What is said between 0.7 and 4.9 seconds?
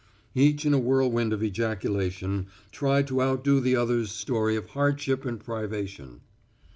a whirlwind of ejaculation tried to outdo the other's story of